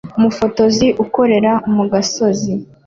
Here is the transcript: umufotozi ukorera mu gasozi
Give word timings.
umufotozi 0.17 0.87
ukorera 1.03 1.51
mu 1.73 1.83
gasozi 1.91 2.53